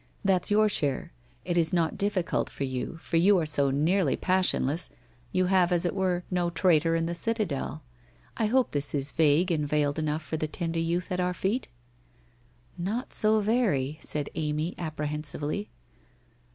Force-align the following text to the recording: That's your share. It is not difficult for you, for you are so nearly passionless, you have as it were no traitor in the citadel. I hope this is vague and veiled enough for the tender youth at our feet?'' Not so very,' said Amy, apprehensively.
That's 0.25 0.49
your 0.49 0.67
share. 0.67 1.13
It 1.45 1.57
is 1.57 1.71
not 1.73 1.95
difficult 1.95 2.49
for 2.49 2.63
you, 2.63 2.97
for 3.03 3.17
you 3.17 3.37
are 3.37 3.45
so 3.45 3.69
nearly 3.69 4.15
passionless, 4.15 4.89
you 5.31 5.45
have 5.45 5.71
as 5.71 5.85
it 5.85 5.93
were 5.93 6.23
no 6.31 6.49
traitor 6.49 6.95
in 6.95 7.05
the 7.05 7.13
citadel. 7.13 7.83
I 8.35 8.47
hope 8.47 8.71
this 8.71 8.95
is 8.95 9.11
vague 9.11 9.51
and 9.51 9.67
veiled 9.67 9.99
enough 9.99 10.23
for 10.23 10.37
the 10.37 10.47
tender 10.47 10.79
youth 10.79 11.11
at 11.11 11.19
our 11.19 11.35
feet?'' 11.35 11.67
Not 12.79 13.13
so 13.13 13.41
very,' 13.41 13.99
said 14.01 14.31
Amy, 14.33 14.73
apprehensively. 14.79 15.69